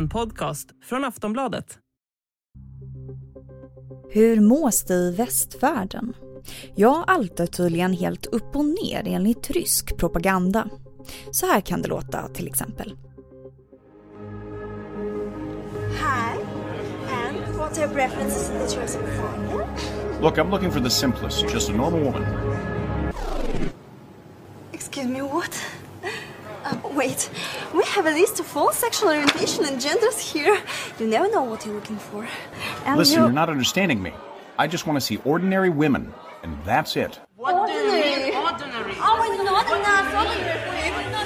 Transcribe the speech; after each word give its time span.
En 0.00 0.08
podcast 0.08 0.68
från 0.84 1.04
Aftonbladet. 1.04 1.78
Hur 4.10 4.40
mås 4.40 4.84
det 4.84 4.94
i 4.94 5.10
västvärlden? 5.10 6.16
Ja, 6.74 7.04
allt 7.06 7.40
är 7.40 7.46
tydligen 7.46 7.92
helt 7.92 8.26
upp 8.26 8.56
och 8.56 8.64
ner 8.64 9.02
enligt 9.06 9.50
rysk 9.50 9.96
propaganda. 9.96 10.68
Så 11.30 11.46
här 11.46 11.60
kan 11.60 11.82
det 11.82 11.88
låta 11.88 12.28
till 12.28 12.46
exempel. 12.46 12.96
Hi, 15.98 16.40
and 17.12 17.56
what 17.56 17.78
are 17.78 17.84
your 17.84 17.94
preferences 17.94 18.50
in 18.50 18.58
the 18.58 18.80
choice 18.80 18.96
of 18.96 19.02
partner? 19.20 19.66
Look, 20.22 20.38
I'm 20.38 20.50
looking 20.50 20.70
for 20.70 20.80
the 20.80 20.90
simplest, 20.90 21.42
just 21.52 21.70
a 21.70 21.72
normal 21.72 22.00
woman. 22.00 22.24
Excuse 24.72 25.08
me, 25.08 25.22
what? 25.22 25.54
Uh, 26.64 26.76
wait, 26.96 27.30
we 27.74 27.82
have 27.96 28.06
a 28.06 28.12
list 28.20 28.40
of 28.40 28.56
all 28.56 28.72
sexual 28.72 29.08
orientation 29.10 29.64
and 29.64 29.80
genders 29.80 30.18
here. 30.32 30.56
You 30.98 31.06
never 31.06 31.28
know 31.30 31.42
what 31.50 31.64
you're 31.66 31.74
looking 31.74 31.98
for. 31.98 32.26
And 32.86 32.98
Listen, 32.98 33.14
you- 33.16 33.24
you're 33.24 33.40
not 33.40 33.48
understanding 33.48 34.02
me. 34.02 34.12
I 34.58 34.66
just 34.68 34.86
want 34.86 34.96
to 35.00 35.06
see 35.06 35.18
ordinary 35.24 35.70
women, 35.70 36.12
and 36.44 36.52
that's 36.66 36.96
it. 36.96 37.20
ordinary. 37.38 38.32
Ordinary. 38.36 38.94
Oh, 39.00 39.44
not 39.44 39.66
enough. 39.76 41.20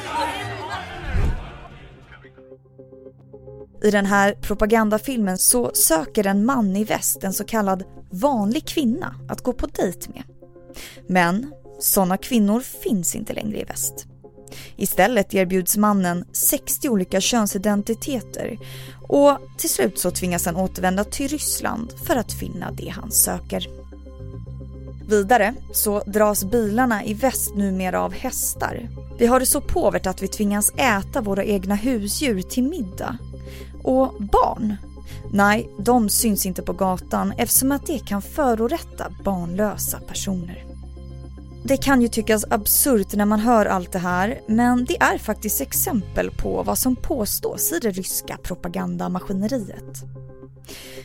I 3.83 3.91
den 3.91 4.07
här 4.07 4.33
propagandafilmen 4.33 5.39
så 5.39 5.71
söker 5.75 6.27
en 6.27 6.45
man 6.47 6.77
i 6.77 6.85
väst 6.85 7.25
en 7.25 7.33
så 7.33 7.45
kallad 7.45 7.85
vanlig 8.11 8.67
kvinna 8.69 9.15
att 9.29 9.41
gå 9.43 9.53
på 9.53 9.67
dejt 9.67 10.11
med. 10.15 10.23
Men 11.09 11.53
sådana 11.81 12.17
kvinnor 12.17 12.61
finns 12.61 13.15
inte 13.15 13.33
längre 13.33 13.61
i 13.61 13.65
väst. 13.65 14.07
Istället 14.77 15.35
erbjuds 15.35 15.77
mannen 15.77 16.25
60 16.33 16.89
olika 16.89 17.21
könsidentiteter 17.21 18.59
och 19.09 19.39
till 19.59 19.71
slut 19.71 19.99
så 19.99 20.11
tvingas 20.11 20.47
han 20.47 20.57
återvända 20.57 21.05
till 21.05 21.29
Ryssland 21.29 21.93
för 22.07 22.17
att 22.17 22.33
finna 22.33 22.71
det 22.71 22.89
han 22.89 23.13
söker. 23.13 23.69
Vidare 25.09 25.55
så 25.73 26.03
dras 26.07 26.45
bilarna 26.45 27.05
i 27.05 27.15
väst 27.15 27.55
numera 27.55 28.03
av 28.03 28.13
hästar. 28.13 28.89
Vi 29.19 29.27
har 29.27 29.41
det 29.41 29.47
så 29.47 29.61
påvert 29.61 30.07
att 30.07 30.23
vi 30.23 30.29
tvingas 30.29 30.73
äta 30.77 31.21
våra 31.21 31.45
egna 31.45 31.75
husdjur 31.75 32.43
till 32.43 32.63
middag. 32.63 33.19
Och 33.83 34.15
barn? 34.19 34.77
Nej, 35.33 35.69
de 35.79 36.09
syns 36.09 36.47
inte 36.47 36.63
på 36.63 36.73
gatan 36.73 37.33
eftersom 37.39 37.73
att 37.73 37.87
det 37.87 37.99
kan 37.99 38.23
förorätta 38.23 39.13
barnlösa 39.25 40.01
personer. 40.01 40.74
Det 41.67 41.77
kan 41.77 42.03
ju 42.03 42.09
tyckas 42.09 42.45
absurt 42.51 43.15
när 43.15 43.25
man 43.25 43.41
hör 43.41 43.67
allt 43.67 43.93
det 43.93 43.99
här, 43.99 44.41
men 44.47 44.85
det 44.85 44.97
är 45.03 45.19
faktiskt 45.19 45.61
exempel 45.61 46.31
på 46.31 46.63
vad 46.63 46.79
som 46.79 46.97
påstås 46.97 47.73
i 47.73 47.79
det 47.79 47.91
ryska 47.91 48.39
propagandamaskineriet. 48.43 50.05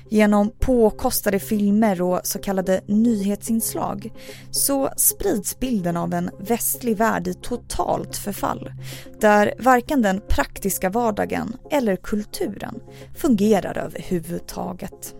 Genom 0.09 0.51
påkostade 0.59 1.39
filmer 1.39 2.01
och 2.01 2.21
så 2.23 2.39
kallade 2.39 2.81
nyhetsinslag 2.85 4.11
så 4.51 4.89
sprids 4.97 5.59
bilden 5.59 5.97
av 5.97 6.13
en 6.13 6.29
västlig 6.39 6.97
värld 6.97 7.27
i 7.27 7.33
totalt 7.33 8.17
förfall 8.17 8.71
där 9.19 9.53
varken 9.59 10.01
den 10.01 10.21
praktiska 10.27 10.89
vardagen 10.89 11.55
eller 11.71 11.95
kulturen 11.95 12.79
fungerar 13.17 13.77
överhuvudtaget. 13.77 15.16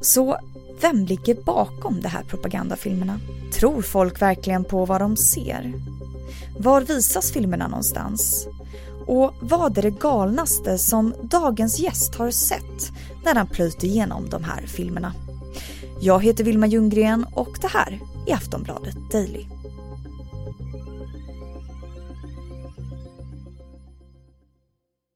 Så 0.00 0.38
vem 0.80 1.04
ligger 1.04 1.34
bakom 1.34 2.00
de 2.00 2.08
här 2.08 2.22
propagandafilmerna? 2.22 3.20
Tror 3.52 3.82
folk 3.82 4.22
verkligen 4.22 4.64
på 4.64 4.84
vad 4.84 5.00
de 5.00 5.16
ser? 5.16 5.72
Var 6.58 6.80
visas 6.80 7.32
filmerna 7.32 7.68
någonstans? 7.68 8.48
Och 9.06 9.34
vad 9.40 9.78
är 9.78 9.82
det 9.82 10.00
galnaste 10.00 10.78
som 10.78 11.14
dagens 11.22 11.78
gäst 11.78 12.14
har 12.14 12.30
sett 12.30 12.92
när 13.24 13.34
han 13.34 13.46
plöjt 13.46 13.84
igenom 13.84 14.28
de 14.28 14.44
här 14.44 14.66
filmerna? 14.66 15.12
Jag 16.00 16.24
heter 16.24 16.44
Vilma 16.44 16.66
Ljunggren 16.66 17.26
och 17.34 17.58
det 17.60 17.68
här 17.68 18.00
är 18.26 18.34
Aftonbladet 18.34 18.96
Daily. 19.12 19.46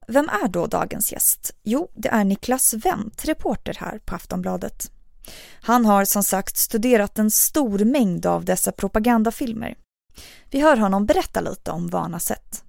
Vem 0.09 0.29
är 0.29 0.49
då 0.49 0.67
dagens 0.67 1.13
gäst? 1.13 1.55
Jo, 1.63 1.91
det 1.95 2.09
är 2.09 2.25
Niklas 2.25 2.75
Wendt, 2.75 3.25
reporter 3.25 3.77
här 3.81 3.99
på 4.05 4.15
Aftonbladet. 4.15 4.98
Han 5.63 5.87
har 5.87 6.05
som 6.05 6.23
sagt 6.23 6.57
studerat 6.57 7.19
en 7.19 7.31
stor 7.31 7.79
mängd 7.79 8.27
av 8.27 8.45
dessa 8.45 8.73
propagandafilmer. 8.73 9.75
Vi 10.51 10.61
hör 10.61 10.77
honom 10.77 11.07
berätta 11.07 11.41
lite 11.41 11.71
om 11.71 11.89
vad 11.89 12.03
han 12.03 12.13
har 12.13 12.21
sett. 12.21 12.65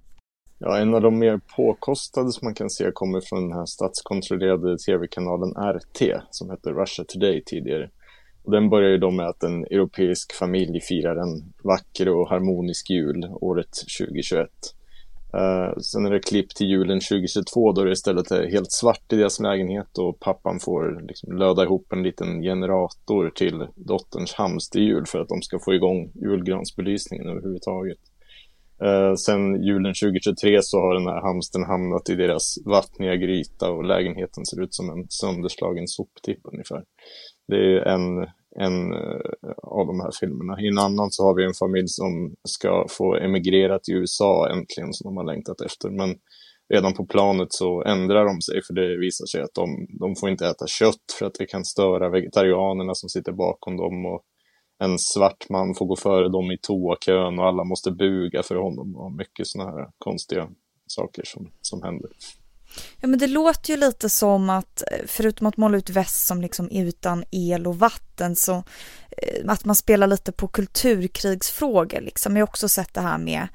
Ja, 0.58 0.78
en 0.78 0.94
av 0.94 1.00
de 1.00 1.18
mer 1.18 1.40
påkostade 1.56 2.32
som 2.32 2.46
man 2.46 2.54
kan 2.54 2.70
se 2.70 2.90
kommer 2.94 3.20
från 3.20 3.48
den 3.48 3.58
här 3.58 3.66
statskontrollerade 3.66 4.78
tv-kanalen 4.78 5.50
RT 5.50 6.02
som 6.30 6.50
hette 6.50 6.70
Russia 6.70 7.04
Today 7.08 7.42
tidigare. 7.46 7.90
Och 8.44 8.52
den 8.52 8.70
börjar 8.70 8.90
ju 8.90 8.98
då 8.98 9.10
med 9.10 9.26
att 9.26 9.42
en 9.42 9.64
europeisk 9.64 10.32
familj 10.32 10.80
firar 10.80 11.16
en 11.16 11.52
vacker 11.64 12.08
och 12.08 12.28
harmonisk 12.28 12.90
jul 12.90 13.28
året 13.40 13.70
2021. 13.98 14.48
Uh, 15.34 15.78
sen 15.78 16.06
är 16.06 16.10
det 16.10 16.20
klipp 16.20 16.54
till 16.54 16.66
julen 16.66 17.00
2022 17.00 17.72
då 17.72 17.84
det 17.84 17.92
istället 17.92 18.30
är 18.30 18.50
helt 18.50 18.72
svart 18.72 19.12
i 19.12 19.16
deras 19.16 19.40
lägenhet 19.40 19.98
och 19.98 20.20
pappan 20.20 20.60
får 20.60 21.06
liksom 21.08 21.36
löda 21.36 21.64
ihop 21.64 21.92
en 21.92 22.02
liten 22.02 22.42
generator 22.42 23.30
till 23.30 23.66
dotterns 23.76 24.32
hamsterhjul 24.32 25.06
för 25.06 25.18
att 25.20 25.28
de 25.28 25.42
ska 25.42 25.58
få 25.58 25.74
igång 25.74 26.12
julgransbelysningen 26.14 27.28
överhuvudtaget. 27.28 27.98
Uh, 28.84 29.14
sen 29.14 29.62
julen 29.62 29.94
2023 29.94 30.62
så 30.62 30.80
har 30.80 30.94
den 30.94 31.06
här 31.06 31.20
hamstern 31.20 31.64
hamnat 31.64 32.10
i 32.10 32.14
deras 32.14 32.54
vattniga 32.66 33.16
gryta 33.16 33.70
och 33.70 33.84
lägenheten 33.84 34.46
ser 34.46 34.62
ut 34.62 34.74
som 34.74 34.90
en 34.90 35.06
sönderslagen 35.08 35.88
soptipp 35.88 36.40
ungefär. 36.44 36.82
Det 37.48 37.56
är 37.56 37.80
en, 37.80 38.26
en 38.56 38.92
eh, 38.92 39.50
av 39.56 39.86
de 39.86 40.00
här 40.00 40.10
filmerna. 40.20 40.60
I 40.60 40.68
en 40.68 40.78
annan 40.78 41.10
så 41.10 41.24
har 41.24 41.34
vi 41.34 41.44
en 41.44 41.54
familj 41.54 41.88
som 41.88 42.34
ska 42.48 42.86
få 42.88 43.16
emigrera 43.16 43.78
till 43.78 43.94
USA 43.94 44.48
äntligen 44.52 44.92
som 44.92 45.04
de 45.04 45.16
har 45.16 45.24
längtat 45.24 45.60
efter. 45.60 45.90
Men 45.90 46.16
redan 46.74 46.94
på 46.94 47.06
planet 47.06 47.52
så 47.52 47.82
ändrar 47.82 48.24
de 48.24 48.40
sig 48.40 48.62
för 48.66 48.74
det 48.74 48.98
visar 48.98 49.26
sig 49.26 49.42
att 49.42 49.54
de, 49.54 49.86
de 50.00 50.16
får 50.16 50.30
inte 50.30 50.46
äta 50.46 50.66
kött 50.66 51.06
för 51.18 51.26
att 51.26 51.34
det 51.34 51.46
kan 51.46 51.64
störa 51.64 52.08
vegetarianerna 52.08 52.94
som 52.94 53.08
sitter 53.08 53.32
bakom 53.32 53.76
dem. 53.76 54.06
Och 54.06 54.22
en 54.78 54.98
svart 54.98 55.48
man 55.48 55.74
får 55.74 55.86
gå 55.86 55.96
före 55.96 56.28
dem 56.28 56.50
i 56.50 56.58
toakön 56.58 57.38
och 57.38 57.46
alla 57.46 57.64
måste 57.64 57.90
buga 57.90 58.42
för 58.42 58.54
honom 58.54 58.96
och 58.96 59.12
mycket 59.12 59.46
sådana 59.46 59.70
här 59.70 59.88
konstiga 59.98 60.48
saker 60.86 61.22
som, 61.24 61.50
som 61.60 61.82
händer. 61.82 62.10
Ja 62.96 63.08
men 63.08 63.18
det 63.18 63.26
låter 63.26 63.70
ju 63.70 63.76
lite 63.76 64.08
som 64.08 64.50
att 64.50 64.82
eh, 64.92 64.98
förutom 65.06 65.46
att 65.46 65.56
måla 65.56 65.78
ut 65.78 65.90
väst 65.90 66.26
som 66.26 66.40
liksom 66.40 66.68
är 66.70 66.84
utan 66.84 67.24
el 67.30 67.66
och 67.66 67.78
vatten 67.78 68.36
så 68.36 68.64
eh, 69.16 69.44
att 69.46 69.64
man 69.64 69.76
spelar 69.76 70.06
lite 70.06 70.32
på 70.32 70.48
kulturkrigsfrågor 70.48 72.00
liksom. 72.00 72.36
Jag 72.36 72.46
har 72.46 72.48
också 72.48 72.68
sett 72.68 72.94
det 72.94 73.00
här 73.00 73.18
med 73.18 73.48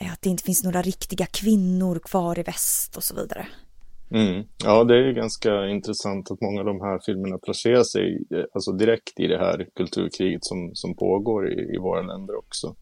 eh, 0.00 0.12
att 0.12 0.22
det 0.22 0.28
inte 0.28 0.44
finns 0.44 0.64
några 0.64 0.82
riktiga 0.82 1.26
kvinnor 1.26 1.98
kvar 1.98 2.38
i 2.38 2.42
väst 2.42 2.96
och 2.96 3.04
så 3.04 3.14
vidare. 3.14 3.46
Mm. 4.10 4.44
Ja, 4.64 4.84
det 4.84 4.96
är 4.96 5.12
ganska 5.12 5.68
intressant 5.68 6.30
att 6.30 6.40
många 6.40 6.60
av 6.60 6.66
de 6.66 6.80
här 6.80 6.98
filmerna 7.06 7.38
placerar 7.38 7.82
sig 7.82 8.26
eh, 8.34 8.44
alltså 8.52 8.72
direkt 8.72 9.20
i 9.20 9.26
det 9.26 9.38
här 9.38 9.66
kulturkriget 9.76 10.44
som, 10.44 10.70
som 10.74 10.96
pågår 10.96 11.52
i, 11.52 11.74
i 11.74 11.78
våra 11.78 12.02
länder 12.02 12.38
också. 12.38 12.76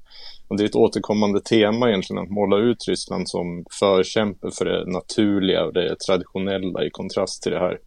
Och 0.49 0.57
det 0.57 0.65
är 0.65 0.69
ett 0.69 0.77
återkommande 0.77 1.41
tema 1.41 1.89
egentligen 1.89 2.23
att 2.23 2.31
måla 2.31 2.57
ut 2.57 2.89
Ryssland 2.89 3.29
som 3.29 3.65
förkämpe 3.81 4.51
för 4.51 4.65
det 4.65 4.93
naturliga 4.93 5.65
och 5.65 5.73
det 5.73 5.97
traditionella 6.07 6.85
i 6.85 6.91
kontrast 6.91 7.43
till 7.43 7.53
det 7.53 7.59
här 7.59 7.79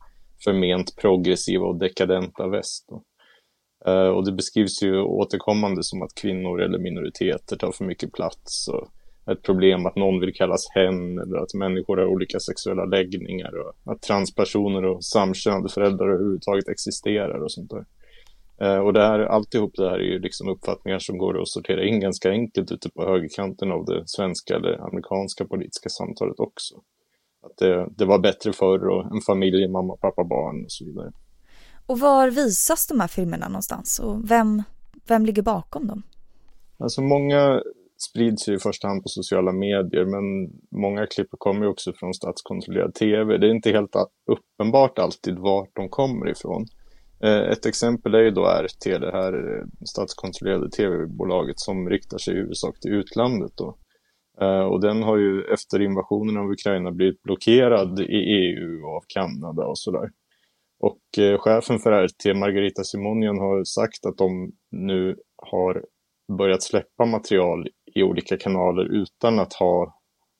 förment 0.44 0.95
progressiva 0.95 1.66
och 1.66 1.79
dekadenta 1.79 2.47
väst. 2.47 2.89
Eh, 3.85 4.07
och 4.07 4.25
det 4.25 4.31
beskrivs 4.31 4.83
ju 4.83 5.01
återkommande 5.01 5.83
som 5.83 6.01
att 6.01 6.16
kvinnor 6.16 6.61
eller 6.61 6.79
minoriteter 6.79 7.56
tar 7.56 7.71
för 7.71 7.85
mycket 7.85 8.13
plats 8.13 8.67
och 8.67 8.88
ett 9.31 9.41
problem 9.41 9.86
att 9.86 9.95
någon 9.95 10.19
vill 10.19 10.33
kallas 10.33 10.69
hen 10.75 11.19
eller 11.19 11.38
att 11.38 11.54
människor 11.54 11.98
har 11.98 12.06
olika 12.06 12.39
sexuella 12.39 12.86
läggningar 12.86 13.51
och 13.59 13.94
att 13.94 14.01
transpersoner 14.01 14.86
och 14.86 15.04
samkönade 15.04 15.69
föräldrar 15.69 16.09
överhuvudtaget 16.09 16.69
existerar 16.69 17.44
och 17.44 17.51
sånt 17.51 17.69
där. 17.69 17.86
Eh, 18.62 18.77
och 18.77 18.94
det 18.94 19.01
här, 19.01 19.19
alltihop 19.19 19.71
det 19.75 19.89
här 19.89 20.00
är 20.00 20.04
ju 20.04 20.19
liksom 20.19 20.50
uppfattningar 20.50 21.00
som 21.00 21.18
går 21.18 21.42
att 21.42 21.48
sortera 21.48 21.83
in 21.83 22.00
ganska 22.00 22.30
enkelt 22.30 22.71
ute 22.71 22.89
på 22.89 23.06
högerkanten 23.06 23.71
av 23.71 23.86
det 23.86 24.04
svenska 24.06 24.56
eller 24.56 24.88
amerikanska 24.88 25.45
politiska 25.45 25.89
samtalet 25.89 26.39
också. 26.39 26.75
Att 27.45 27.57
det, 27.57 27.88
det 27.98 28.06
var 28.06 28.19
bättre 28.19 28.54
förr 28.54 28.88
och 28.88 29.15
en 29.15 29.21
familj, 29.21 29.68
mamma, 29.68 29.95
pappa, 29.95 30.24
barn 30.24 30.65
och 30.65 30.71
så 30.71 30.86
vidare. 30.86 31.12
Och 31.86 32.00
var 32.00 32.30
visas 32.30 32.88
de 32.88 33.00
här 33.00 33.07
filmerna 33.07 33.48
någonstans 33.48 34.00
och 34.00 34.31
vem, 34.31 34.63
vem 35.07 35.25
ligger 35.25 35.42
bakom 35.42 35.88
dem? 35.88 36.04
Alltså 36.77 37.01
många 37.01 37.62
sprids 38.01 38.50
ju 38.50 38.56
i 38.56 38.60
första 38.60 38.88
hand 38.88 39.04
på 39.04 39.10
sociala 39.10 39.51
medier 39.51 40.06
men 40.06 40.24
många 40.81 41.06
klipp 41.07 41.28
kommer 41.31 41.62
ju 41.62 41.68
också 41.68 41.94
från 41.94 42.13
statskontrollerad 42.13 42.94
tv. 42.94 43.38
Det 43.38 43.48
är 43.48 43.51
inte 43.51 43.72
helt 43.72 43.96
uppenbart 44.31 45.00
alltid 45.00 45.40
vart 45.40 45.75
de 45.75 45.90
kommer 45.90 46.30
ifrån. 46.30 46.66
Eh, 47.24 47.51
ett 47.51 47.66
exempel 47.66 48.16
är 48.16 48.19
ju 48.19 48.31
då 48.31 48.46
RT, 48.46 48.86
det 48.86 49.12
här 49.12 49.34
eh, 49.34 49.66
statskontrollerade 49.86 50.69
tv-bolaget 50.69 51.60
som 51.60 51.90
riktar 51.90 52.18
sig 52.18 52.34
i 52.34 52.38
huvudsak 52.38 52.80
till 52.80 52.94
utlandet. 52.94 53.51
Då. 53.57 53.78
Eh, 54.42 54.63
och 54.63 54.81
den 54.81 55.04
har 55.04 55.18
ju 55.18 55.44
efter 55.44 55.81
invasionen 55.81 56.38
av 56.38 56.52
Ukraina 56.52 56.92
blivit 56.92 57.24
blockerad 57.24 58.00
i 58.00 58.19
EU 58.40 58.86
och 58.86 58.95
av 58.95 59.04
Kanada 59.07 59.66
och 59.66 59.80
sådär. 59.80 60.10
Och 60.81 61.00
chefen 61.40 61.80
för 61.80 62.07
RT, 62.07 62.38
Margarita 62.38 62.84
Simonian, 62.84 63.38
har 63.38 63.63
sagt 63.63 64.06
att 64.06 64.18
de 64.18 64.52
nu 64.72 65.16
har 65.38 65.84
börjat 66.38 66.63
släppa 66.63 67.06
material 67.06 67.68
i 67.95 68.03
olika 68.03 68.38
kanaler 68.38 68.86
utan 68.86 69.39
att 69.39 69.53
ha 69.53 70.00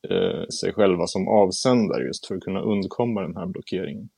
eh, 0.10 0.48
sig 0.62 0.74
själva 0.74 1.07
som 1.07 1.28
avsändare 1.28 2.04
just 2.04 2.25
för 2.25 2.36
att 2.36 2.42
kunna 2.42 2.62
undkomma 2.62 3.22
den 3.22 3.36
här 3.36 3.46
blockeringen. 3.46 4.10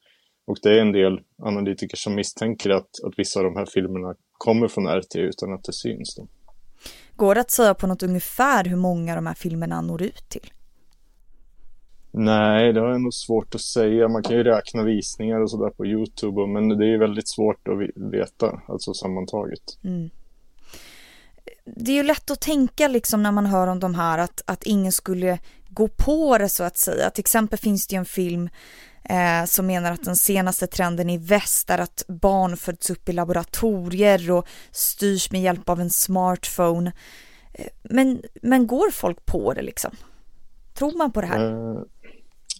Och 0.48 0.58
det 0.64 0.78
är 0.78 0.82
en 0.82 0.92
del 0.92 1.20
analytiker 1.44 1.98
som 1.98 2.16
misstänker 2.16 2.70
att, 2.70 2.90
att 3.06 3.14
vissa 3.18 3.40
av 3.40 3.44
de 3.44 3.56
här 3.56 3.66
filmerna 3.66 4.16
kommer 4.32 4.68
från 4.68 4.88
RT 4.88 5.16
utan 5.16 5.54
att 5.54 5.64
det 5.64 5.74
syns. 5.74 6.16
Då. 6.16 6.28
Går 7.16 7.36
det 7.36 7.42
att 7.42 7.52
säga 7.52 7.74
på 7.74 7.88
något 7.88 8.04
ungefär 8.04 8.64
hur 8.64 8.76
många 8.76 9.16
de 9.16 9.28
här 9.28 9.34
filmerna 9.34 9.82
når 9.82 10.02
ut 10.02 10.30
till? 10.30 10.52
Nej, 12.12 12.74
det 12.74 12.80
är 12.80 13.00
nog 13.00 13.14
svårt 13.14 13.56
att 13.56 13.62
säga. 13.62 14.08
Man 14.08 14.24
kan 14.24 14.36
ju 14.36 14.44
räkna 14.44 14.84
visningar 14.84 15.40
och 15.40 15.52
sådär 15.52 15.70
på 15.70 15.86
Youtube, 15.86 16.48
men 16.48 16.70
det 16.70 16.94
är 16.94 16.98
väldigt 16.98 17.30
svårt 17.30 17.68
att 17.68 18.14
veta, 18.14 18.62
alltså 18.68 18.94
sammantaget. 18.94 19.64
Mm. 19.84 20.10
Det 21.66 21.92
är 21.92 21.96
ju 21.96 22.04
lätt 22.04 22.32
att 22.32 22.42
tänka 22.42 22.88
liksom 22.88 23.24
när 23.24 23.32
man 23.32 23.46
hör 23.46 23.68
om 23.68 23.80
de 23.80 23.96
här 23.96 24.18
att, 24.18 24.42
att 24.46 24.64
ingen 24.64 24.92
skulle 24.92 25.40
gå 25.70 25.88
på 25.88 26.38
det 26.38 26.50
så 26.50 26.64
att 26.64 26.78
säga. 26.78 27.10
Till 27.10 27.22
exempel 27.22 27.60
finns 27.60 27.88
det 27.88 27.96
ju 27.96 28.00
en 28.00 28.06
film 28.06 28.50
eh, 29.04 29.46
som 29.46 29.68
menar 29.68 29.92
att 29.92 30.04
den 30.04 30.16
senaste 30.16 30.68
trenden 30.68 31.10
i 31.10 31.18
väst 31.18 31.70
är 31.70 31.78
att 31.78 32.04
barn 32.08 32.58
föds 32.58 32.90
upp 32.90 33.10
i 33.10 33.14
laboratorier 33.14 34.32
och 34.32 34.48
styrs 34.72 35.32
med 35.32 35.42
hjälp 35.42 35.70
av 35.70 35.82
en 35.82 35.90
smartphone. 35.90 36.92
Eh, 37.54 37.68
men, 37.84 38.22
men 38.42 38.68
går 38.68 38.92
folk 38.92 39.26
på 39.26 39.54
det 39.54 39.62
liksom? 39.62 39.92
Tror 40.74 40.98
man 40.98 41.12
på 41.12 41.22
det 41.22 41.28
här? 41.28 41.52
Uh, 41.52 41.84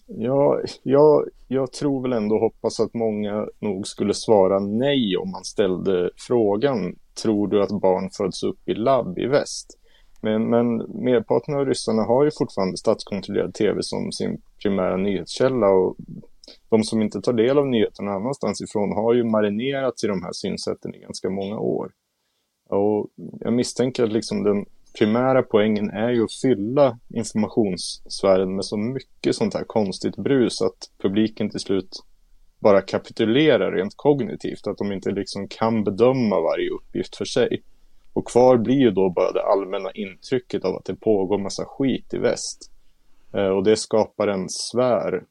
ja, 0.06 0.60
jag, 0.82 1.28
jag 1.48 1.72
tror 1.72 2.02
väl 2.02 2.12
ändå 2.12 2.38
hoppas 2.38 2.80
att 2.80 2.94
många 2.94 3.46
nog 3.60 3.86
skulle 3.86 4.14
svara 4.14 4.58
nej 4.58 5.16
om 5.16 5.30
man 5.30 5.44
ställde 5.44 6.10
frågan. 6.16 6.96
Tror 7.22 7.48
du 7.48 7.62
att 7.62 7.80
barn 7.80 8.10
föds 8.10 8.42
upp 8.42 8.68
i 8.68 8.74
labb 8.74 9.18
i 9.18 9.26
väst? 9.26 9.78
Men, 10.22 10.50
men 10.50 10.76
merparten 11.04 11.54
av 11.54 11.66
ryssarna 11.66 12.02
har 12.02 12.24
ju 12.24 12.30
fortfarande 12.38 12.76
statskontrollerad 12.76 13.54
tv 13.54 13.82
som 13.82 14.12
sin 14.12 14.40
primära 14.62 14.96
nyhetskälla 14.96 15.68
och 15.68 15.96
de 16.70 16.84
som 16.84 17.02
inte 17.02 17.20
tar 17.20 17.32
del 17.32 17.58
av 17.58 17.66
nyheterna 17.66 18.12
annanstans 18.12 18.60
ifrån 18.60 18.92
har 18.92 19.14
ju 19.14 19.24
marinerats 19.24 20.04
i 20.04 20.06
de 20.06 20.22
här 20.22 20.32
synsätten 20.32 20.94
i 20.94 20.98
ganska 20.98 21.30
många 21.30 21.58
år. 21.58 21.92
Och 22.68 23.08
jag 23.40 23.52
misstänker 23.52 24.04
att 24.04 24.12
liksom 24.12 24.42
den 24.42 24.64
primära 24.98 25.42
poängen 25.42 25.90
är 25.90 26.10
ju 26.10 26.24
att 26.24 26.32
fylla 26.42 26.98
informationssfären 27.14 28.56
med 28.56 28.64
så 28.64 28.76
mycket 28.76 29.36
sånt 29.36 29.54
här 29.54 29.64
konstigt 29.64 30.16
brus 30.16 30.62
att 30.62 30.90
publiken 31.02 31.50
till 31.50 31.60
slut 31.60 32.04
bara 32.62 32.82
kapitulerar 32.82 33.72
rent 33.72 33.96
kognitivt, 33.96 34.66
att 34.66 34.78
de 34.78 34.92
inte 34.92 35.10
liksom 35.10 35.48
kan 35.48 35.84
bedöma 35.84 36.40
varje 36.40 36.70
uppgift 36.70 37.16
för 37.16 37.24
sig. 37.24 37.62
Och 38.12 38.28
kvar 38.28 38.56
blir 38.56 38.76
ju 38.76 38.90
då 38.90 39.10
bara 39.10 39.32
det 39.32 39.42
allmänna 39.42 39.90
intrycket 39.90 40.64
av 40.64 40.76
att 40.76 40.84
det 40.84 40.94
pågår 40.94 41.38
massa 41.38 41.64
skit 41.64 42.14
i 42.14 42.18
väst. 42.18 42.70
Eh, 43.34 43.48
och 43.48 43.64
det 43.64 43.76
skapar 43.76 44.28
en 44.28 44.48
sfär 44.48 45.24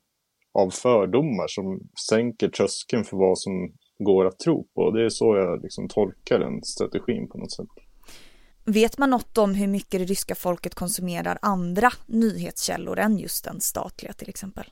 av 0.54 0.70
fördomar 0.70 1.48
som 1.48 1.80
sänker 2.10 2.50
tröskeln 2.50 3.04
för 3.04 3.18
vad 3.18 3.40
som 3.40 3.74
går 4.00 4.26
att 4.26 4.40
tro 4.40 4.68
på. 4.76 4.92
Det 4.92 5.06
är 5.06 5.10
så 5.10 5.38
jag 5.38 5.64
liksom 5.64 5.88
tolkar 5.88 6.40
den 6.40 6.64
strategin 6.64 7.30
på 7.30 7.38
något 7.38 7.52
sätt. 7.52 7.68
Vet 8.66 8.98
man 8.98 9.10
något 9.10 9.38
om 9.38 9.56
hur 9.56 9.68
mycket 9.68 10.00
det 10.00 10.06
ryska 10.06 10.36
folket 10.36 10.76
konsumerar 10.76 11.38
andra 11.42 11.90
nyhetskällor 12.06 13.00
än 13.00 13.18
just 13.18 13.44
den 13.44 13.62
statliga 13.62 14.14
till 14.14 14.30
exempel? 14.30 14.66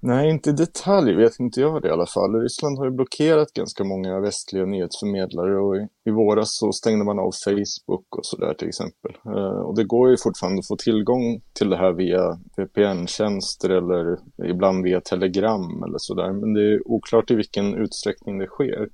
Nej, 0.00 0.30
inte 0.30 0.50
i 0.50 0.52
detalj 0.52 1.14
vet 1.14 1.40
inte 1.40 1.60
jag 1.60 1.82
det 1.82 1.88
i 1.88 1.90
alla 1.90 2.06
fall. 2.06 2.34
Ryssland 2.34 2.78
har 2.78 2.84
ju 2.84 2.90
blockerat 2.90 3.52
ganska 3.52 3.84
många 3.84 4.20
västliga 4.20 4.64
nyhetsförmedlare 4.64 5.60
och 5.60 5.76
i, 5.76 5.88
i 6.04 6.10
våras 6.10 6.58
så 6.58 6.72
stängde 6.72 7.04
man 7.04 7.18
av 7.18 7.30
Facebook 7.44 8.16
och 8.16 8.26
sådär 8.26 8.54
till 8.54 8.68
exempel. 8.68 9.12
Eh, 9.26 9.60
och 9.66 9.76
det 9.76 9.84
går 9.84 10.10
ju 10.10 10.16
fortfarande 10.16 10.58
att 10.58 10.66
få 10.66 10.76
tillgång 10.76 11.40
till 11.52 11.70
det 11.70 11.76
här 11.76 11.92
via 11.92 12.38
VPN-tjänster 12.56 13.70
eller 13.70 14.18
ibland 14.50 14.84
via 14.84 15.00
Telegram 15.00 15.82
eller 15.82 15.98
sådär. 15.98 16.32
Men 16.32 16.54
det 16.54 16.62
är 16.62 16.88
oklart 16.88 17.30
i 17.30 17.34
vilken 17.34 17.74
utsträckning 17.74 18.38
det 18.38 18.46
sker. 18.46 18.88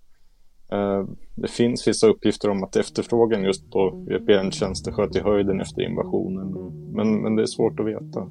Eh, 0.73 1.05
det 1.35 1.51
finns 1.51 1.89
vissa 1.89 2.07
uppgifter 2.09 2.51
om 2.51 2.65
att 2.65 2.77
efterfrågan 2.77 3.45
just 3.45 3.71
på 3.71 4.07
VPN-tjänster 4.09 4.93
sköt 4.93 5.17
i 5.17 5.21
höjden 5.21 5.61
efter 5.61 5.83
invasionen. 5.83 6.55
Men, 6.93 7.23
men 7.23 7.37
det 7.37 7.43
är 7.43 7.47
svårt 7.47 7.81
att 7.81 7.87
veta. 7.87 8.31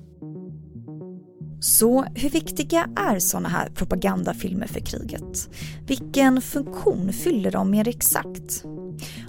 Så 1.63 2.05
hur 2.15 2.29
viktiga 2.29 2.89
är 2.95 3.19
sådana 3.19 3.49
här 3.49 3.69
propagandafilmer 3.69 4.67
för 4.67 4.79
kriget? 4.79 5.49
Vilken 5.87 6.41
funktion 6.41 7.13
fyller 7.13 7.51
de 7.51 7.71
mer 7.71 7.87
exakt? 7.87 8.63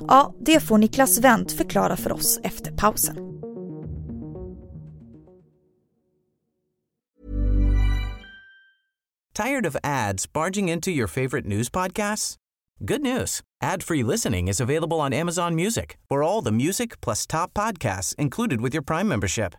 Ja, 0.09 0.35
det 0.41 0.61
får 0.61 0.79
Niklas 0.79 1.19
Wendt 1.19 1.53
förklara 1.53 1.97
för 1.97 2.13
oss 2.13 2.41
efter 2.43 2.73
pausen. 2.73 3.17
Tired 9.35 9.67
of 9.67 9.77
ads 9.83 10.33
barging 10.33 10.71
into 10.71 10.91
your 10.91 11.09
favorite 11.09 11.49
news 11.49 11.71
podcasts? 11.71 12.37
Good 12.79 13.01
news. 13.01 13.41
Ad-free 13.65 14.03
listening 14.03 14.49
is 14.49 14.61
available 14.61 14.97
on 14.97 15.13
Amazon 15.13 15.55
Music 15.55 15.97
for 16.09 16.23
all 16.23 16.45
the 16.45 16.53
music 16.53 17.01
plus 17.01 17.27
top 17.27 17.55
podcasts 17.55 18.15
included 18.19 18.61
with 18.61 18.75
your 18.75 18.85
Prime 18.85 19.09
membership. 19.09 19.55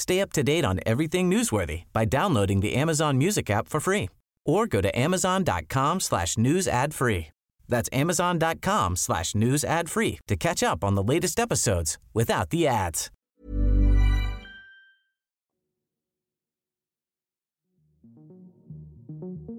Stay 0.00 0.22
up 0.22 0.32
to 0.32 0.42
date 0.42 0.64
on 0.64 0.80
everything 0.86 1.30
newsworthy 1.30 1.82
by 1.92 2.06
downloading 2.06 2.60
the 2.60 2.74
Amazon 2.74 3.18
Music 3.18 3.50
app 3.50 3.68
for 3.68 3.80
free 3.80 4.08
or 4.46 4.66
go 4.66 4.80
to 4.80 4.98
amazon.com 4.98 6.00
slash 6.00 6.38
news 6.38 6.66
ad 6.66 6.94
free. 6.94 7.26
That's 7.68 7.90
amazon.com 7.92 8.96
slash 8.96 9.34
news 9.34 9.62
ad 9.62 9.90
free 9.90 10.18
to 10.26 10.36
catch 10.36 10.62
up 10.62 10.84
on 10.84 10.94
the 10.94 11.02
latest 11.02 11.38
episodes 11.38 11.98
without 12.14 12.48
the 12.48 12.66
ads. 12.66 13.10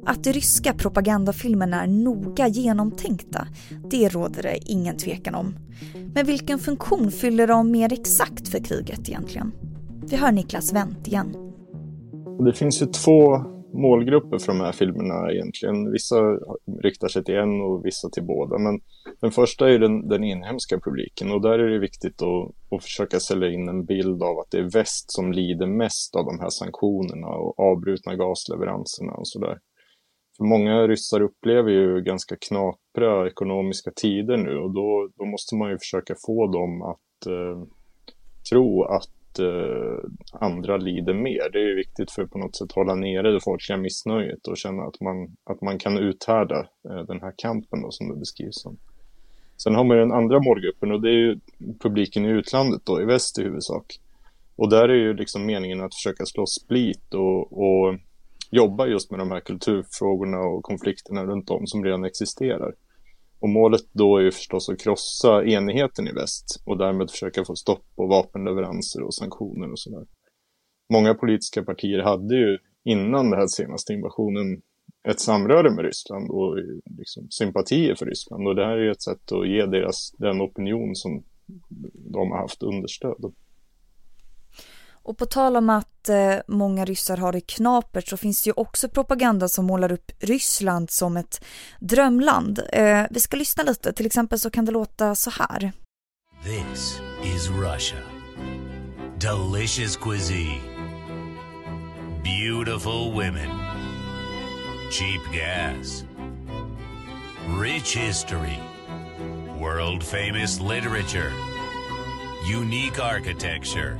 Att 0.05 0.23
de 0.23 0.33
ryska 0.33 0.73
propagandafilmerna 0.73 1.83
är 1.83 1.87
noga 1.87 2.47
genomtänkta, 2.47 3.47
det 3.89 4.09
råder 4.09 4.43
det 4.43 4.57
ingen 4.57 4.97
tvekan 4.97 5.35
om. 5.35 5.55
Men 6.13 6.25
vilken 6.25 6.59
funktion 6.59 7.11
fyller 7.11 7.47
de 7.47 7.71
mer 7.71 7.93
exakt 7.93 8.47
för 8.47 8.63
kriget 8.63 9.09
egentligen? 9.09 9.51
Vi 10.09 10.17
hör 10.17 10.31
Niklas 10.31 10.73
Wendt 10.73 11.07
igen. 11.07 11.35
Det 12.45 12.53
finns 12.53 12.81
ju 12.81 12.85
två 12.85 13.37
målgrupper 13.73 14.39
för 14.39 14.47
de 14.47 14.59
här 14.61 14.71
filmerna 14.71 15.31
egentligen. 15.31 15.91
Vissa 15.91 16.15
riktar 16.83 17.07
sig 17.07 17.23
till 17.23 17.35
en 17.35 17.61
och 17.61 17.85
vissa 17.85 18.09
till 18.09 18.23
båda. 18.23 18.57
Men 18.57 18.79
den 19.21 19.31
första 19.31 19.69
är 19.69 19.79
den, 19.79 20.07
den 20.07 20.23
inhemska 20.23 20.79
publiken 20.79 21.31
och 21.31 21.41
där 21.41 21.59
är 21.59 21.69
det 21.69 21.79
viktigt 21.79 22.21
att, 22.21 22.75
att 22.75 22.83
försöka 22.83 23.19
sälja 23.19 23.51
in 23.51 23.69
en 23.69 23.85
bild 23.85 24.23
av 24.23 24.39
att 24.39 24.51
det 24.51 24.57
är 24.57 24.73
väst 24.73 25.11
som 25.11 25.31
lider 25.31 25.67
mest 25.67 26.15
av 26.15 26.25
de 26.25 26.39
här 26.39 26.49
sanktionerna 26.49 27.27
och 27.27 27.59
avbrutna 27.59 28.15
gasleveranserna 28.15 29.13
och 29.13 29.27
sådär. 29.27 29.59
För 30.37 30.43
många 30.43 30.87
ryssar 30.87 31.21
upplever 31.21 31.71
ju 31.71 32.01
ganska 32.01 32.35
knapra 32.35 33.27
ekonomiska 33.27 33.91
tider 33.95 34.37
nu 34.37 34.57
och 34.57 34.73
då, 34.73 35.09
då 35.17 35.25
måste 35.25 35.55
man 35.55 35.69
ju 35.69 35.77
försöka 35.77 36.15
få 36.25 36.47
dem 36.47 36.81
att 36.81 37.27
eh, 37.27 37.63
tro 38.49 38.83
att 38.83 39.20
eh, 39.39 39.97
andra 40.31 40.77
lider 40.77 41.13
mer. 41.13 41.49
Det 41.53 41.59
är 41.59 41.75
viktigt 41.75 42.11
för 42.11 42.23
att 42.23 42.31
på 42.31 42.37
något 42.37 42.55
sätt 42.55 42.71
hålla 42.71 42.95
nere 42.95 43.31
det 43.31 43.39
folkliga 43.39 43.77
missnöjet 43.77 44.47
och 44.47 44.57
känna 44.57 44.83
att 44.83 45.01
man, 45.01 45.35
att 45.43 45.61
man 45.61 45.79
kan 45.79 45.97
uthärda 45.97 46.59
eh, 46.89 47.05
den 47.07 47.21
här 47.21 47.33
kampen 47.37 47.81
då, 47.81 47.91
som 47.91 48.09
det 48.09 48.15
beskrivs 48.15 48.61
som. 48.61 48.77
Sen 49.57 49.75
har 49.75 49.83
man 49.83 49.97
den 49.97 50.11
andra 50.11 50.39
målgruppen 50.39 50.91
och 50.91 51.01
det 51.01 51.09
är 51.09 51.19
ju 51.19 51.39
publiken 51.79 52.25
i 52.25 52.29
utlandet 52.29 52.81
då, 52.85 53.01
i 53.01 53.05
väst 53.05 53.39
i 53.39 53.43
huvudsak. 53.43 53.99
Och 54.55 54.69
där 54.69 54.89
är 54.89 54.95
ju 54.95 55.13
liksom 55.13 55.45
meningen 55.45 55.81
att 55.81 55.95
försöka 55.95 56.25
slå 56.25 56.45
split 56.45 57.13
och, 57.13 57.61
och 57.61 57.95
jobba 58.51 58.87
just 58.87 59.11
med 59.11 59.19
de 59.19 59.31
här 59.31 59.39
kulturfrågorna 59.39 60.39
och 60.39 60.63
konflikterna 60.63 61.25
runt 61.25 61.49
om 61.49 61.67
som 61.67 61.85
redan 61.85 62.05
existerar. 62.05 62.73
Och 63.41 63.49
målet 63.49 63.81
då 63.91 64.17
är 64.17 64.21
ju 64.21 64.31
förstås 64.31 64.69
att 64.69 64.79
krossa 64.79 65.43
enigheten 65.45 66.07
i 66.07 66.11
väst 66.11 66.61
och 66.65 66.77
därmed 66.77 67.11
försöka 67.11 67.45
få 67.45 67.55
stopp 67.55 67.95
på 67.95 68.07
vapenleveranser 68.07 69.03
och 69.03 69.13
sanktioner 69.13 69.71
och 69.71 69.79
sådär. 69.79 70.05
Många 70.93 71.13
politiska 71.13 71.63
partier 71.63 71.99
hade 71.99 72.35
ju 72.35 72.57
innan 72.83 73.29
den 73.29 73.39
här 73.39 73.47
senaste 73.47 73.93
invasionen 73.93 74.61
ett 75.09 75.19
samröre 75.19 75.71
med 75.71 75.85
Ryssland 75.85 76.29
och 76.29 76.57
liksom 76.97 77.27
sympatier 77.29 77.95
för 77.95 78.05
Ryssland. 78.05 78.47
Och 78.47 78.55
det 78.55 78.65
här 78.65 78.77
är 78.77 78.83
ju 78.83 78.91
ett 78.91 79.01
sätt 79.01 79.31
att 79.31 79.47
ge 79.47 79.65
deras, 79.65 80.11
den 80.11 80.41
opinion 80.41 80.95
som 80.95 81.23
de 81.93 82.31
har 82.31 82.37
haft 82.37 82.63
understöd. 82.63 83.33
Och 85.03 85.17
på 85.17 85.25
tal 85.25 85.55
om 85.55 85.69
att 85.69 85.90
att 86.01 86.09
eh, 86.09 86.55
många 86.55 86.85
ryssar 86.85 87.17
har 87.17 87.31
det 87.31 87.41
knapert 87.41 88.07
så 88.07 88.17
finns 88.17 88.43
det 88.43 88.47
ju 88.47 88.53
också 88.57 88.89
propaganda 88.89 89.47
som 89.47 89.65
målar 89.65 89.91
upp 89.91 90.11
Ryssland 90.19 90.91
som 90.91 91.17
ett 91.17 91.45
drömland. 91.79 92.61
Eh, 92.73 93.03
vi 93.11 93.19
ska 93.19 93.37
lyssna 93.37 93.63
lite, 93.63 93.93
till 93.93 94.05
exempel 94.05 94.39
så 94.39 94.49
kan 94.49 94.65
det 94.65 94.71
låta 94.71 95.15
så 95.15 95.29
här. 95.29 95.71
This 96.43 97.01
is 97.23 97.49
Russia. 97.49 97.97
delicious 99.21 99.95
cuisine, 99.95 100.63
beautiful 102.23 103.11
women, 103.11 103.51
cheap 104.89 105.21
gas, 105.31 106.03
rich 107.49 107.95
history, 107.95 108.59
world 109.59 110.03
famous 110.03 110.59
literature, 110.59 111.31
unique 112.47 112.97
architecture, 112.97 113.99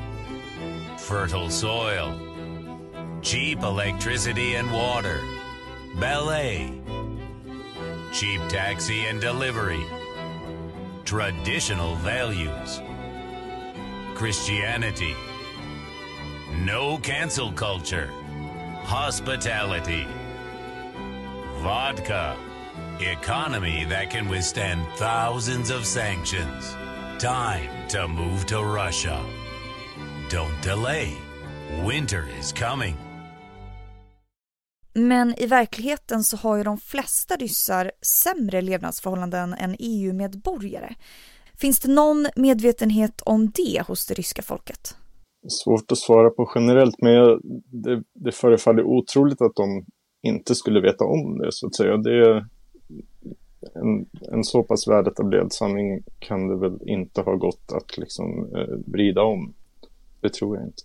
fertile 1.01 1.49
soil, 1.49 2.15
cheap 3.21 3.63
electricity 3.63 4.53
and 4.55 4.71
water, 4.71 5.19
ballet, 5.99 6.71
cheap 8.13 8.39
taxi 8.47 9.05
and 9.07 9.19
delivery, 9.19 9.83
traditional 11.03 11.95
values, 11.95 12.81
Christianity, 14.13 15.15
no 16.59 16.97
cancel 16.99 17.51
culture, 17.51 18.09
hospitality, 18.83 20.05
vodka, 21.57 22.37
economy 22.99 23.85
that 23.85 24.11
can 24.11 24.29
withstand 24.29 24.85
thousands 24.97 25.71
of 25.71 25.85
sanctions. 25.85 26.75
Time 27.17 27.87
to 27.89 28.07
move 28.07 28.45
to 28.45 28.63
Russia. 28.63 29.19
Don't 30.31 30.63
delay. 30.63 31.17
Winter 31.89 32.23
is 32.39 32.53
coming. 32.53 32.95
Men 34.93 35.33
i 35.37 35.45
verkligheten 35.45 36.23
så 36.23 36.37
har 36.37 36.57
ju 36.57 36.63
de 36.63 36.77
flesta 36.77 37.35
ryssar 37.35 37.91
sämre 38.23 38.61
levnadsförhållanden 38.61 39.53
än 39.53 39.75
EU-medborgare. 39.79 40.95
Finns 41.61 41.79
det 41.79 41.91
någon 41.91 42.27
medvetenhet 42.35 43.21
om 43.25 43.49
det 43.49 43.87
hos 43.87 44.07
det 44.07 44.13
ryska 44.13 44.41
folket? 44.41 44.95
Svårt 45.47 45.91
att 45.91 45.97
svara 45.97 46.29
på 46.29 46.51
generellt, 46.55 47.01
men 47.01 47.13
jag, 47.13 47.41
det, 47.83 48.03
det 48.13 48.31
förefaller 48.31 48.83
otroligt 48.83 49.41
att 49.41 49.55
de 49.55 49.85
inte 50.23 50.55
skulle 50.55 50.81
veta 50.81 51.05
om 51.05 51.37
det, 51.37 51.51
så 51.51 51.67
att 51.67 51.75
säga. 51.75 51.97
Det 51.97 52.11
är 52.11 52.45
en, 53.75 54.05
en 54.31 54.43
så 54.43 54.63
pass 54.63 54.87
värdetablerad 54.87 55.53
sanning 55.53 56.03
kan 56.19 56.47
det 56.47 56.57
väl 56.57 56.79
inte 56.85 57.21
ha 57.21 57.35
gått 57.35 57.71
att 57.73 57.97
liksom 57.97 58.55
eh, 58.55 58.91
vrida 58.93 59.21
om. 59.21 59.53
Det 60.21 60.33
tror 60.33 60.57
jag 60.57 60.65
inte. 60.65 60.83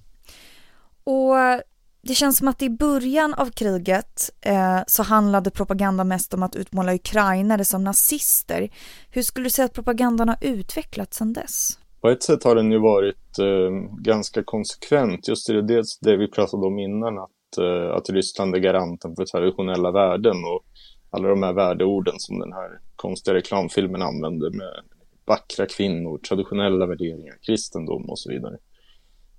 Och 1.05 1.63
det 2.03 2.15
känns 2.15 2.39
som 2.39 2.49
att 2.49 2.63
i 2.63 2.71
början 2.71 3.35
av 3.35 3.51
kriget 3.51 4.31
eh, 4.41 4.81
så 4.87 5.03
handlade 5.03 5.51
propaganda 5.51 6.05
mest 6.05 6.35
om 6.35 6.43
att 6.43 6.57
utmåla 6.57 6.95
ukrainare 6.95 7.65
som 7.65 7.85
nazister. 7.85 8.69
Hur 9.11 9.23
skulle 9.23 9.47
du 9.47 9.51
säga 9.51 9.67
att 9.67 9.73
propagandan 9.73 10.29
har 10.29 10.39
utvecklats 10.41 11.17
sedan 11.17 11.33
dess? 11.33 11.79
På 12.01 12.09
ett 12.09 12.23
sätt 12.23 12.45
har 12.45 12.55
den 12.55 12.73
ju 12.73 12.79
varit 12.79 13.39
eh, 13.39 13.71
ganska 13.99 14.43
konsekvent. 14.45 15.29
Just 15.29 15.47
det, 15.47 15.63
dels 15.63 15.99
det 15.99 16.17
vi 16.17 16.31
pratade 16.31 16.67
om 16.67 16.79
innan, 16.79 17.19
att, 17.19 17.59
eh, 17.59 17.97
att 17.97 18.11
Ryssland 18.11 18.55
är 18.55 18.59
garanten 18.59 19.17
för 19.17 19.25
traditionella 19.25 19.91
värden 19.91 20.37
och 20.37 20.65
alla 21.11 21.29
de 21.29 21.43
här 21.43 21.53
värdeorden 21.53 22.15
som 22.19 22.39
den 22.39 22.53
här 22.53 22.81
konstiga 22.97 23.35
reklamfilmen 23.35 24.03
använder 24.03 24.51
med 24.51 24.75
vackra 25.27 25.67
kvinnor, 25.67 26.19
traditionella 26.19 26.87
värderingar, 26.87 27.35
kristendom 27.47 28.11
och 28.11 28.19
så 28.19 28.31
vidare. 28.31 28.57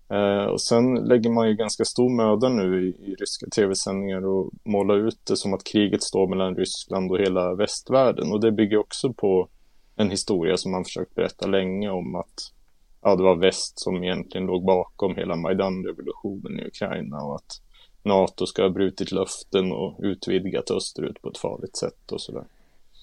Eh, 0.09 0.45
och 0.45 0.61
sen 0.61 0.95
lägger 0.95 1.29
man 1.29 1.47
ju 1.47 1.53
ganska 1.53 1.85
stor 1.85 2.09
möda 2.09 2.49
nu 2.49 2.87
i, 2.87 3.11
i 3.11 3.15
ryska 3.15 3.45
tv-sändningar 3.55 4.25
och 4.25 4.51
måla 4.63 4.93
ut 4.93 5.19
det 5.23 5.37
som 5.37 5.53
att 5.53 5.63
kriget 5.63 6.03
står 6.03 6.27
mellan 6.27 6.55
Ryssland 6.55 7.11
och 7.11 7.19
hela 7.19 7.55
västvärlden. 7.55 8.31
Och 8.31 8.39
det 8.39 8.51
bygger 8.51 8.77
också 8.77 9.13
på 9.13 9.49
en 9.95 10.09
historia 10.09 10.57
som 10.57 10.71
man 10.71 10.83
försökt 10.83 11.15
berätta 11.15 11.47
länge 11.47 11.89
om 11.89 12.15
att 12.15 12.53
ja, 13.01 13.15
det 13.15 13.23
var 13.23 13.35
väst 13.35 13.79
som 13.79 14.03
egentligen 14.03 14.47
låg 14.47 14.65
bakom 14.65 15.15
hela 15.15 15.35
Majdan-revolutionen 15.35 16.59
i 16.59 16.67
Ukraina 16.67 17.21
och 17.21 17.35
att 17.35 17.61
NATO 18.03 18.45
ska 18.45 18.61
ha 18.61 18.69
brutit 18.69 19.11
löften 19.11 19.71
och 19.71 19.99
utvidgat 19.99 20.71
österut 20.71 21.21
på 21.21 21.29
ett 21.29 21.37
farligt 21.37 21.77
sätt 21.77 22.11
och 22.11 22.21
sådär. 22.21 22.45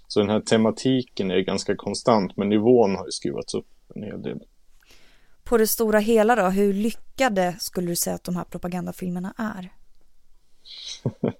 Så 0.09 0.21
den 0.21 0.31
här 0.31 0.41
tematiken 0.41 1.31
är 1.31 1.41
ganska 1.41 1.77
konstant, 1.77 2.37
men 2.37 2.49
nivån 2.49 2.97
har 2.97 3.05
ju 3.05 3.11
skruvats 3.11 3.55
upp 3.55 3.67
en 3.95 4.03
hel 4.03 4.23
del 4.23 4.41
på 5.45 5.57
det 5.57 5.67
stora 5.67 5.99
hela 5.99 6.37
då, 6.37 6.43
hur 6.43 6.73
lyckade 6.73 7.57
skulle 7.59 7.87
du 7.87 7.97
säga 7.97 8.17
att 8.17 8.25
de 8.25 8.37
här 8.37 8.45
propagandafilmerna 8.45 9.35
är? 9.37 9.73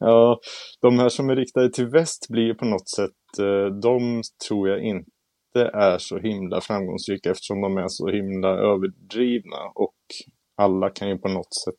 ja, 0.00 0.40
de 0.80 0.98
här 0.98 1.08
som 1.08 1.30
är 1.30 1.36
riktade 1.36 1.70
till 1.70 1.86
väst 1.86 2.26
blir 2.28 2.42
ju 2.42 2.54
på 2.54 2.64
något 2.64 2.88
sätt, 2.88 3.38
eh, 3.38 3.74
de 3.82 4.22
tror 4.48 4.68
jag 4.68 4.82
inte 4.84 5.70
är 5.74 5.98
så 5.98 6.18
himla 6.18 6.60
framgångsrika 6.60 7.30
eftersom 7.30 7.60
de 7.60 7.76
är 7.76 7.88
så 7.88 8.08
himla 8.08 8.48
överdrivna 8.48 9.58
och 9.74 9.96
alla 10.56 10.90
kan 10.90 11.08
ju 11.08 11.18
på 11.18 11.28
något 11.28 11.54
sätt 11.64 11.74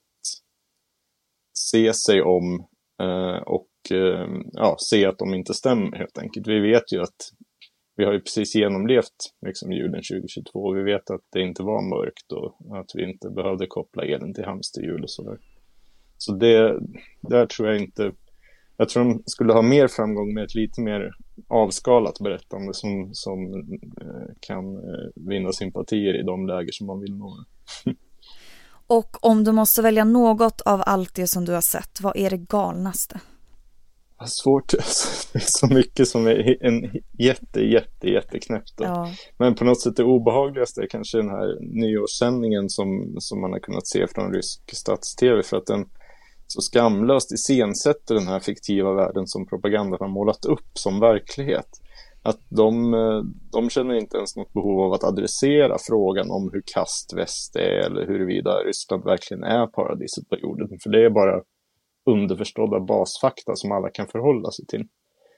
se 1.53 1.93
sig 1.93 2.21
om 2.21 2.67
eh, 3.01 3.41
och 3.45 3.91
eh, 3.91 4.27
ja, 4.51 4.75
se 4.79 5.05
att 5.05 5.17
de 5.17 5.33
inte 5.33 5.53
stämmer 5.53 5.97
helt 5.97 6.17
enkelt. 6.17 6.47
Vi 6.47 6.59
vet 6.59 6.93
ju 6.93 7.01
att 7.01 7.31
vi 8.01 8.05
har 8.05 8.13
ju 8.13 8.21
precis 8.21 8.55
genomlevt 8.55 9.33
liksom, 9.45 9.71
julen 9.71 10.01
2022. 10.11 10.59
och 10.59 10.77
Vi 10.77 10.83
vet 10.83 11.09
att 11.09 11.21
det 11.29 11.41
inte 11.41 11.63
var 11.63 11.81
mörkt 11.81 12.31
och 12.31 12.79
att 12.79 12.91
vi 12.95 13.03
inte 13.03 13.29
behövde 13.29 13.67
koppla 13.67 14.03
elen 14.03 14.33
till 14.33 14.45
hamsterhjul 14.45 15.03
och 15.03 15.09
sådär. 15.09 15.37
Så 16.17 16.33
det, 16.33 16.79
där 17.21 17.45
tror 17.45 17.69
jag 17.69 17.79
inte... 17.79 18.11
Jag 18.77 18.89
tror 18.89 19.03
de 19.03 19.23
skulle 19.25 19.53
ha 19.53 19.61
mer 19.61 19.87
framgång 19.87 20.33
med 20.33 20.43
ett 20.43 20.55
lite 20.55 20.81
mer 20.81 21.11
avskalat 21.47 22.19
berättande 22.19 22.73
som, 22.73 23.09
som 23.13 23.53
eh, 24.01 24.33
kan 24.39 24.75
eh, 24.75 25.09
vinna 25.15 25.51
sympatier 25.51 26.19
i 26.19 26.23
de 26.23 26.47
läger 26.47 26.71
som 26.71 26.87
man 26.87 26.99
vill 26.99 27.17
nå. 27.17 27.35
och 28.87 29.25
om 29.25 29.43
du 29.43 29.51
måste 29.51 29.81
välja 29.81 30.03
något 30.03 30.61
av 30.61 30.83
allt 30.85 31.15
det 31.15 31.27
som 31.27 31.45
du 31.45 31.53
har 31.53 31.61
sett, 31.61 32.01
vad 32.01 32.17
är 32.17 32.29
det 32.29 32.37
galnaste? 32.37 33.19
Svårt, 34.25 34.67
det 35.33 35.39
är 35.39 35.39
så 35.39 35.67
mycket 35.67 36.07
som 36.07 36.27
är 36.27 36.65
en 36.65 37.01
jätte, 37.19 37.61
jätte, 37.61 38.07
jätteknäppt. 38.07 38.73
Ja. 38.77 39.11
Men 39.37 39.55
på 39.55 39.63
något 39.63 39.81
sätt 39.81 39.95
det 39.95 40.03
obehagligaste 40.03 40.81
är 40.81 40.87
kanske 40.87 41.17
den 41.17 41.29
här 41.29 41.57
nyårssändningen 41.61 42.69
som, 42.69 43.15
som 43.19 43.41
man 43.41 43.51
har 43.51 43.59
kunnat 43.59 43.87
se 43.87 44.07
från 44.07 44.33
rysk 44.33 44.75
stats-tv 44.75 45.43
för 45.43 45.57
att 45.57 45.65
den 45.65 45.85
så 46.47 46.61
skamlöst 46.61 47.31
iscensätter 47.31 48.15
den 48.15 48.27
här 48.27 48.39
fiktiva 48.39 48.93
världen 48.93 49.27
som 49.27 49.47
propagandan 49.47 49.97
har 49.99 50.07
målat 50.07 50.45
upp 50.45 50.69
som 50.73 50.99
verklighet. 50.99 51.67
Att 52.23 52.39
de, 52.49 52.91
de 53.51 53.69
känner 53.69 53.95
inte 53.95 54.17
ens 54.17 54.35
något 54.35 54.53
behov 54.53 54.81
av 54.81 54.93
att 54.93 55.03
adressera 55.03 55.77
frågan 55.79 56.31
om 56.31 56.49
hur 56.53 56.63
kast 56.65 57.13
väst 57.13 57.55
är 57.55 57.85
eller 57.85 58.07
huruvida 58.07 58.51
Ryssland 58.51 59.03
verkligen 59.03 59.43
är 59.43 59.67
paradiset 59.67 60.29
på 60.29 60.35
jorden. 60.35 60.67
För 60.83 60.89
det 60.89 61.05
är 61.05 61.09
bara 61.09 61.41
underförstådda 62.05 62.79
basfakta 62.79 63.55
som 63.55 63.71
alla 63.71 63.89
kan 63.89 64.07
förhålla 64.07 64.51
sig 64.51 64.65
till. 64.65 64.87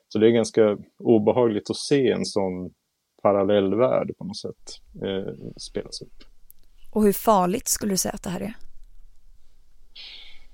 Så 0.08 0.20
det 0.20 0.28
är 0.28 0.32
ganska 0.32 0.78
obehagligt 0.98 1.70
att 1.70 1.78
se 1.78 2.12
en 2.12 2.26
sån 2.26 2.74
parallellvärld 3.22 4.18
på 4.18 4.24
något 4.24 4.38
sätt 4.38 4.80
eh, 5.04 5.34
spelas 5.58 6.02
upp. 6.02 6.24
Och 6.92 7.04
hur 7.04 7.14
farligt 7.14 7.68
skulle 7.68 7.94
du 7.94 7.98
säga 7.98 8.14
att 8.14 8.24
det 8.24 8.30
här 8.30 8.42
är? 8.42 8.54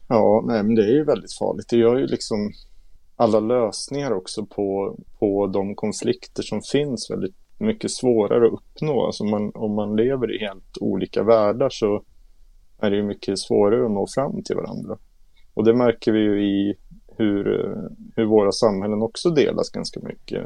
Ja, 0.08 0.44
nej, 0.48 0.64
men 0.64 0.76
det 0.76 0.84
är 0.84 0.92
ju 0.92 1.04
väldigt 1.04 1.38
farligt. 1.38 1.70
Det 1.70 1.78
gör 1.78 1.98
ju 1.98 2.08
liksom 2.08 2.52
alla 3.16 3.40
lösningar 3.40 4.12
också 4.12 4.46
på, 4.46 4.98
på 5.20 5.48
de 5.48 5.76
konflikter 5.76 6.44
som 6.44 6.62
finns 6.62 7.12
väldigt 7.12 7.36
mycket 7.58 7.92
svårare 7.92 8.48
att 8.48 8.54
uppnå. 8.54 9.06
Alltså 9.06 9.24
man, 9.24 9.52
om 9.56 9.76
man 9.76 9.96
lever 9.96 10.36
i 10.36 10.40
helt 10.40 10.78
olika 10.80 11.24
världar 11.24 11.70
så 11.70 12.04
är 12.80 12.90
det 12.92 12.98
ju 12.98 13.04
mycket 13.04 13.40
svårare 13.40 13.86
att 13.86 13.92
nå 13.92 14.08
fram 14.16 14.44
till 14.44 14.56
varandra. 14.56 14.98
Och 15.54 15.64
det 15.64 15.74
märker 15.74 16.12
vi 16.12 16.20
ju 16.20 16.44
i 16.44 16.76
hur, 17.18 17.76
hur 18.16 18.26
våra 18.26 18.52
samhällen 18.52 19.02
också 19.02 19.30
delas 19.30 19.70
ganska 19.70 20.00
mycket, 20.00 20.46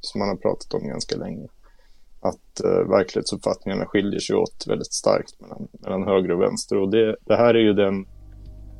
som 0.00 0.18
man 0.18 0.28
har 0.28 0.36
pratat 0.36 0.74
om 0.74 0.88
ganska 0.88 1.16
länge. 1.16 1.48
Att 2.20 2.60
uh, 2.64 2.90
verklighetsuppfattningarna 2.90 3.86
skiljer 3.86 4.20
sig 4.20 4.36
åt 4.36 4.66
väldigt 4.68 4.92
starkt 4.92 5.40
mellan, 5.40 5.68
mellan 5.72 6.02
höger 6.02 6.30
och 6.30 6.40
vänster. 6.40 6.76
Och 6.76 6.90
det, 6.90 7.16
det 7.24 7.36
här 7.36 7.54
är 7.54 7.58
ju 7.58 7.72
den, 7.72 8.06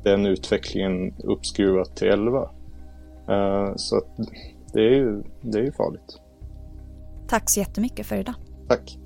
den 0.03 0.25
utvecklingen 0.25 1.13
uppskruvat 1.23 1.95
till 1.95 2.07
11. 2.07 2.41
Uh, 3.29 3.73
så 3.75 3.97
att 3.97 4.17
det 4.73 4.81
är 4.81 4.95
ju 4.95 5.23
det 5.41 5.59
är 5.59 5.63
ju 5.63 5.71
farligt. 5.71 6.19
Tack 7.27 7.49
så 7.49 7.59
jättemycket 7.59 8.05
för 8.05 8.15
idag. 8.15 8.35
Tack. 8.67 8.97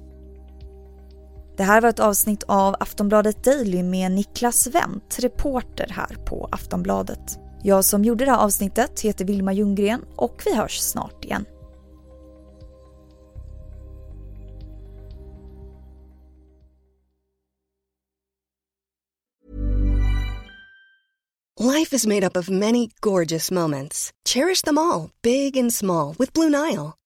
Det 1.58 1.64
här 1.64 1.82
var 1.82 1.90
ett 1.90 2.00
avsnitt 2.00 2.44
av 2.44 2.76
Aftonbladet 2.80 3.44
Daily 3.44 3.84
med 3.84 4.12
Niklas 4.12 4.68
Wendt, 4.68 5.20
reporter 5.20 5.88
här 5.92 6.18
på 6.26 6.50
Aftonbladet. 6.52 7.40
Jag 7.64 7.86
som 7.86 8.04
gjorde 8.04 8.26
det 8.26 8.32
här 8.32 8.44
avsnittet 8.44 9.00
heter 9.00 9.26
Vilma 9.26 9.54
Ljunggren 9.54 10.02
och 10.16 10.42
vi 10.46 10.56
hörs 10.56 10.80
snart 10.80 11.26
igen. 11.26 11.46
Life 21.60 21.96
is 21.96 22.06
made 22.06 22.28
up 22.28 22.38
of 22.38 22.50
many 22.50 22.90
gorgeous 23.00 23.52
moments. 23.52 24.12
Cherish 24.28 24.62
them 24.62 24.78
all, 24.78 25.10
big 25.22 25.58
and 25.58 25.74
small, 25.74 26.16
with 26.20 26.34
Blue 26.34 26.50
Nile. 26.50 26.94